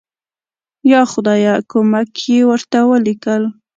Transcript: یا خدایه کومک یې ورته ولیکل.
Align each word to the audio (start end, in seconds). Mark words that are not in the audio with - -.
یا 0.91 1.01
خدایه 1.11 1.55
کومک 1.71 2.09
یې 2.31 2.39
ورته 2.49 2.79
ولیکل. 2.91 3.43